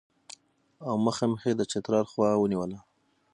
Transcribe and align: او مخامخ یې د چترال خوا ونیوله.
او 0.87 0.93
مخامخ 1.05 1.41
یې 1.47 1.53
د 1.57 1.61
چترال 1.71 2.05
خوا 2.11 2.29
ونیوله. 2.37 2.79